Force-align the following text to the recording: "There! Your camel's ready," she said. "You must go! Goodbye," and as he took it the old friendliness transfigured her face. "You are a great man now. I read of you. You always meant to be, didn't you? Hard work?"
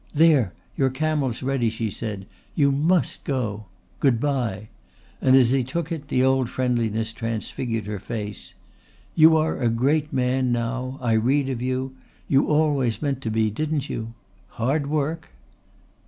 "There! 0.15 0.51
Your 0.75 0.89
camel's 0.89 1.43
ready," 1.43 1.69
she 1.69 1.91
said. 1.91 2.25
"You 2.55 2.71
must 2.71 3.23
go! 3.23 3.67
Goodbye," 3.99 4.69
and 5.21 5.35
as 5.35 5.51
he 5.51 5.63
took 5.63 5.91
it 5.91 6.07
the 6.07 6.23
old 6.23 6.49
friendliness 6.49 7.13
transfigured 7.13 7.85
her 7.85 7.99
face. 7.99 8.55
"You 9.13 9.37
are 9.37 9.59
a 9.61 9.69
great 9.69 10.11
man 10.11 10.51
now. 10.51 10.97
I 11.03 11.11
read 11.13 11.49
of 11.49 11.61
you. 11.61 11.93
You 12.27 12.47
always 12.47 12.99
meant 13.03 13.21
to 13.21 13.29
be, 13.29 13.51
didn't 13.51 13.91
you? 13.91 14.15
Hard 14.53 14.87
work?" 14.87 15.29